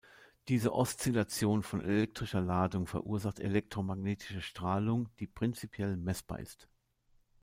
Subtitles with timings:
[0.47, 6.67] Diese Oszillation von elektrischer Ladung verursacht elektromagnetische Strahlung, die prinzipiell messbar ist.